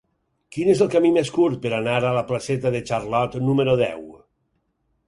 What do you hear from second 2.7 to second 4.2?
de Charlot número deu?